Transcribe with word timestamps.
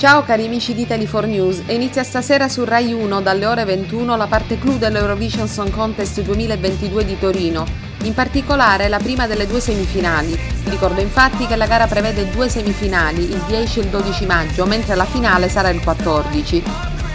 Ciao 0.00 0.22
cari 0.22 0.46
amici 0.46 0.72
di 0.72 0.86
Tele4 0.86 1.26
News, 1.26 1.62
inizia 1.66 2.02
stasera 2.02 2.48
su 2.48 2.64
Rai 2.64 2.90
1 2.90 3.20
dalle 3.20 3.44
ore 3.44 3.66
21 3.66 4.16
la 4.16 4.26
parte 4.28 4.58
clou 4.58 4.78
dell'Eurovision 4.78 5.46
Song 5.46 5.68
Contest 5.68 6.22
2022 6.22 7.04
di 7.04 7.18
Torino, 7.18 7.66
in 8.04 8.14
particolare 8.14 8.88
la 8.88 8.96
prima 8.96 9.26
delle 9.26 9.46
due 9.46 9.60
semifinali. 9.60 10.40
Ricordo 10.64 11.02
infatti 11.02 11.46
che 11.46 11.54
la 11.54 11.66
gara 11.66 11.86
prevede 11.86 12.30
due 12.30 12.48
semifinali, 12.48 13.24
il 13.24 13.42
10 13.46 13.78
e 13.78 13.82
il 13.82 13.88
12 13.90 14.24
maggio, 14.24 14.64
mentre 14.64 14.94
la 14.94 15.04
finale 15.04 15.50
sarà 15.50 15.68
il 15.68 15.82
14. 15.82 16.62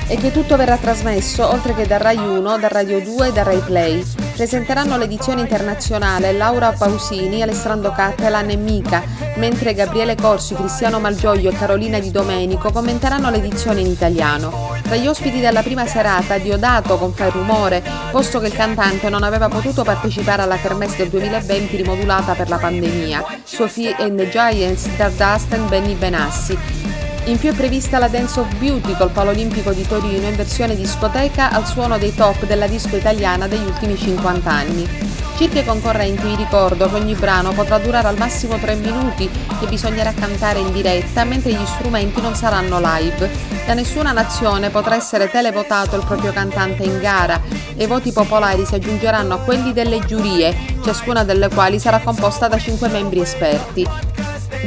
E 0.06 0.18
che 0.18 0.32
tutto 0.32 0.56
verrà 0.56 0.78
trasmesso, 0.78 1.50
oltre 1.50 1.74
che 1.74 1.88
da 1.88 1.98
Rai 1.98 2.18
1, 2.18 2.60
da 2.60 2.68
Radio 2.68 3.02
2 3.02 3.30
e 3.30 3.32
da 3.32 3.42
Rai 3.42 3.62
Play. 3.62 4.25
Presenteranno 4.36 4.98
l'edizione 4.98 5.40
internazionale 5.40 6.34
Laura 6.34 6.74
Pausini, 6.74 7.42
Alessandro 7.42 7.94
Cattelan 7.94 8.50
e 8.50 8.58
Mica, 8.58 9.02
mentre 9.38 9.74
Gabriele 9.74 10.16
Corsi, 10.16 10.56
Cristiano 10.56 11.00
Malgioglio 11.00 11.52
e 11.52 11.56
Carolina 11.56 12.00
Di 12.00 12.12
Domenico 12.12 12.70
commenteranno 12.70 13.30
l'edizione 13.30 13.80
in 13.80 13.88
italiano. 13.88 14.74
Tra 14.84 14.98
gli 14.98 15.08
ospiti 15.08 15.40
della 15.40 15.64
prima 15.64 15.88
serata, 15.88 16.38
Diodato 16.38 16.98
con 16.98 17.14
Fai 17.14 17.32
Rumore, 17.32 17.82
posto 18.12 18.42
che 18.42 18.48
il 18.48 18.54
cantante 18.54 19.08
non 19.08 19.24
aveva 19.24 19.48
potuto 19.48 19.84
partecipare 19.84 20.42
alla 20.42 20.58
Kermesse 20.58 20.98
del 20.98 21.10
2020 21.12 21.78
rimodulata 21.78 22.34
per 22.34 22.50
la 22.50 22.58
pandemia, 22.58 23.24
Sophie 23.46 23.96
and 23.98 24.18
the 24.18 24.28
Giants, 24.28 24.86
Dardust 24.98 25.54
e 25.54 25.58
Benny 25.60 25.94
Benassi. 25.94 26.85
In 27.28 27.40
più 27.40 27.52
è 27.52 27.56
prevista 27.56 27.98
la 27.98 28.08
Dance 28.08 28.40
of 28.40 28.56
Beauty 28.58 28.96
col 28.96 29.10
Palo 29.10 29.32
Olimpico 29.32 29.72
di 29.72 29.82
Torino 29.88 30.28
in 30.28 30.36
versione 30.36 30.76
discoteca 30.76 31.50
al 31.50 31.66
suono 31.66 31.98
dei 31.98 32.14
top 32.14 32.46
della 32.46 32.68
disco 32.68 32.98
italiana 32.98 33.48
degli 33.48 33.66
ultimi 33.66 33.98
50 33.98 34.52
anni. 34.52 34.88
Circa 35.36 35.60
i 35.60 35.66
concorrenti 35.66 36.28
vi 36.28 36.36
ricordo 36.36 36.88
che 36.88 36.94
ogni 36.94 37.16
brano 37.16 37.52
potrà 37.54 37.80
durare 37.80 38.08
al 38.08 38.18
massimo 38.18 38.58
3 38.58 38.76
minuti 38.76 39.28
che 39.60 39.66
bisognerà 39.66 40.14
cantare 40.14 40.60
in 40.60 40.72
diretta 40.72 41.24
mentre 41.24 41.52
gli 41.52 41.66
strumenti 41.66 42.22
non 42.22 42.36
saranno 42.36 42.80
live. 42.80 43.28
Da 43.66 43.74
nessuna 43.74 44.12
nazione 44.12 44.70
potrà 44.70 44.94
essere 44.96 45.28
televotato 45.28 45.96
il 45.96 46.06
proprio 46.06 46.32
cantante 46.32 46.84
in 46.84 47.00
gara 47.00 47.42
e 47.76 47.86
i 47.86 47.88
voti 47.88 48.12
popolari 48.12 48.68
si 48.68 48.76
aggiungeranno 48.76 49.34
a 49.34 49.40
quelli 49.40 49.74
delle 49.74 50.00
giurie, 50.06 50.56
ciascuna 50.84 51.24
delle 51.24 51.50
quali 51.50 51.80
sarà 51.80 52.00
composta 52.00 52.48
da 52.48 52.60
5 52.60 52.88
membri 52.88 53.20
esperti. 53.20 54.15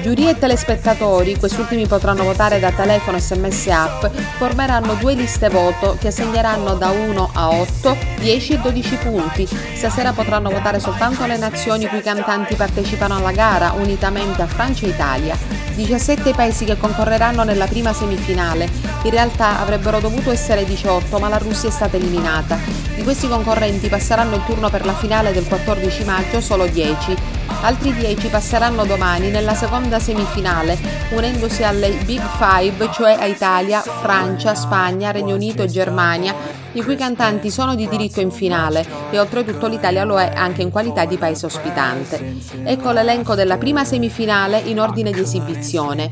Giuria 0.01 0.31
e 0.31 0.39
telespettatori, 0.39 1.37
questi 1.37 1.61
ultimi 1.61 1.87
potranno 1.87 2.23
votare 2.23 2.61
da 2.61 2.71
telefono, 2.71 3.19
sms 3.19 3.67
e 3.67 3.71
app, 3.73 4.05
formeranno 4.37 4.95
due 4.95 5.15
liste 5.15 5.49
voto 5.49 5.97
che 5.99 6.09
assegneranno 6.09 6.75
da 6.75 6.91
1 6.91 7.31
a 7.35 7.51
8, 7.51 7.97
10 8.21 8.53
e 8.53 8.59
12 8.59 8.95
punti. 8.97 9.49
Stasera 9.75 10.13
potranno 10.13 10.51
votare 10.51 10.79
soltanto 10.79 11.27
le 11.27 11.37
nazioni 11.37 11.87
cui 11.87 11.99
i 11.99 12.03
cantanti 12.03 12.55
partecipano 12.55 13.17
alla 13.17 13.33
gara, 13.33 13.73
unitamente 13.73 14.41
a 14.43 14.47
Francia 14.47 14.87
e 14.87 14.91
Italia. 14.91 15.37
17 15.75 16.31
i 16.31 16.35
paesi 16.35 16.65
che 16.65 16.77
concorreranno 16.77 17.43
nella 17.45 17.67
prima 17.67 17.93
semifinale. 17.93 18.69
In 19.03 19.11
realtà 19.11 19.61
avrebbero 19.61 20.01
dovuto 20.01 20.31
essere 20.31 20.65
18, 20.65 21.19
ma 21.19 21.29
la 21.29 21.39
Russia 21.39 21.69
è 21.69 21.73
stata 21.73 21.97
eliminata. 21.97 22.59
Di 22.95 23.03
questi 23.05 23.29
concorrenti 23.29 23.89
passeranno 23.89 24.35
il 24.35 24.45
turno 24.45 24.71
per 24.71 24.85
la 24.85 24.95
finale 24.95 25.33
del 25.33 25.47
14 25.47 26.05
maggio 26.05 26.41
solo 26.41 26.67
10. 26.67 27.17
Altri 27.61 27.95
10 27.95 28.29
passeranno 28.29 28.85
domani 28.85 29.31
nella 29.31 29.55
seconda 29.55 29.88
semifinale, 29.99 30.79
unendosi 31.11 31.63
alle 31.63 31.89
Big 32.05 32.21
Five, 32.21 32.91
cioè 32.93 33.17
a 33.19 33.25
Italia, 33.25 33.81
Francia, 33.81 34.55
Spagna, 34.55 35.11
Regno 35.11 35.35
Unito 35.35 35.63
e 35.63 35.67
Germania, 35.67 36.35
i 36.73 36.83
cui 36.83 36.97
cantanti 36.97 37.51
sono 37.51 37.75
di 37.75 37.89
diritto 37.89 38.21
in 38.21 38.31
finale 38.31 38.87
e 39.11 39.19
oltretutto 39.19 39.67
l'Italia 39.67 40.05
lo 40.05 40.21
è 40.21 40.31
anche 40.35 40.61
in 40.61 40.71
qualità 40.71 41.07
di 41.07 41.17
paese 41.17 41.47
ospitante. 41.47 42.37
Ecco 42.63 42.91
l'elenco 42.91 43.35
della 43.35 43.57
prima 43.57 43.85
semifinale 43.85 44.59
in 44.59 44.79
ordine 44.79 45.11
di 45.11 45.21
esibizione. 45.21 46.11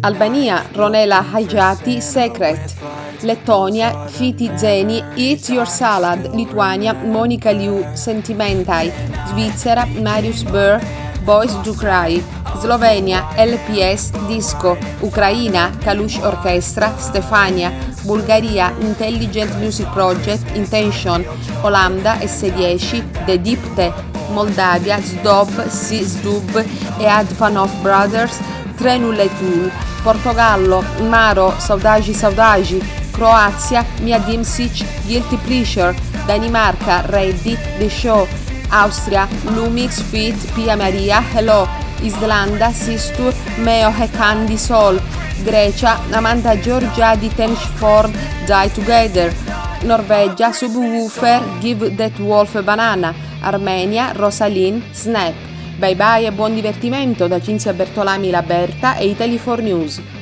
Albania, 0.00 0.64
Ronela 0.72 1.24
Hajati, 1.32 2.00
Secret. 2.00 2.74
Lettonia, 3.22 4.06
Fiti 4.06 4.50
Zeni, 4.54 5.02
Eat 5.16 5.48
Your 5.48 5.66
Salad, 5.66 6.34
Lituania, 6.34 6.92
Monica 6.92 7.50
Liu, 7.50 7.84
Sentimentai, 7.94 8.92
Svizzera, 9.26 9.86
Marius 10.00 10.42
Burr, 10.44 10.80
Boys 11.24 11.60
Do 11.62 11.74
Cry, 11.74 12.22
Slovenia, 12.60 13.28
LPS, 13.36 14.10
Disco, 14.26 14.76
Ucraina, 15.00 15.70
Kalush 15.82 16.18
Orchestra, 16.22 16.92
Stefania, 16.98 17.72
Bulgaria, 18.04 18.72
Intelligent 18.80 19.54
Music 19.58 19.86
Project, 19.92 20.44
Intention, 20.56 21.24
Olanda, 21.62 22.18
S10, 22.20 23.24
The 23.26 23.38
Dipte, 23.38 23.92
Moldavia, 24.32 25.00
Sdob, 25.00 25.50
Sisdub 25.68 26.64
e 26.98 27.06
Advanov 27.06 27.70
Brothers, 27.80 28.38
Trenuletul, 28.76 29.70
Portogallo, 30.02 30.82
Maro, 31.08 31.54
Saudagi 31.58 32.12
Saudagi, 32.14 32.80
Croazia, 33.12 33.84
Mia 34.00 34.18
Dimsic, 34.20 34.84
Guilty 35.06 35.36
Pleasure, 35.38 35.94
Danimarca, 36.26 37.02
Reddy, 37.06 37.56
The 37.78 37.88
Show, 37.88 38.28
Austria, 38.70 39.28
Lumix, 39.54 40.00
Fit, 40.00 40.36
Pia 40.54 40.76
Maria, 40.76 41.20
Hello, 41.20 41.66
Islanda, 42.02 42.72
Sistur, 42.72 43.32
Meo 43.58 43.92
Candy 44.16 44.56
Soul, 44.56 45.00
Grecia, 45.42 45.98
Amanda 46.10 46.58
Georgia 46.58 47.14
di 47.14 47.28
Tenchford, 47.34 48.12
Die 48.46 48.70
Together, 48.72 49.34
Norvegia, 49.82 50.52
Subwoofer, 50.52 51.42
Give 51.60 51.94
That 51.94 52.18
Wolf 52.18 52.54
a 52.56 52.62
Banana, 52.62 53.14
Armenia, 53.40 54.12
Rosalyn, 54.12 54.82
Snap. 54.90 55.34
Bye 55.78 55.94
bye 55.94 56.26
e 56.26 56.32
buon 56.32 56.54
divertimento 56.54 57.28
da 57.28 57.40
Cinzia 57.40 57.72
Bertolami 57.72 58.30
La 58.30 58.42
Berta 58.42 58.96
e 58.96 59.06
Italy 59.06 59.38
4 59.38 59.62
News. 59.62 60.17